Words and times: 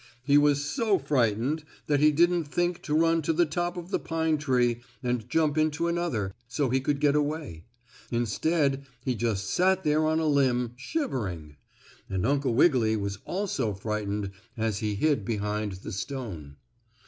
He 0.23 0.35
was 0.39 0.65
so 0.65 0.97
frightened 0.97 1.63
that 1.85 1.99
he 1.99 2.11
didn't 2.11 2.45
think 2.45 2.81
to 2.81 2.97
run 2.97 3.21
to 3.21 3.31
the 3.31 3.45
top 3.45 3.77
of 3.77 3.91
the 3.91 3.99
pine 3.99 4.39
tree, 4.39 4.81
and 5.03 5.29
jump 5.29 5.59
into 5.59 5.87
another, 5.87 6.33
so 6.47 6.69
he 6.69 6.81
could 6.81 6.99
get 6.99 7.15
away. 7.15 7.65
Instead 8.09 8.87
he 9.05 9.13
just 9.13 9.47
sat 9.47 9.83
there 9.83 10.07
on 10.07 10.19
a 10.19 10.25
limb, 10.25 10.71
shivering. 10.75 11.55
And 12.09 12.25
Uncle 12.25 12.55
Wiggily 12.55 12.95
was 12.95 13.19
also 13.25 13.75
frightened 13.75 14.31
as 14.57 14.79
he 14.79 14.95
hid 14.95 15.23
behind 15.23 15.73
the 15.73 15.91
stone. 15.91 16.55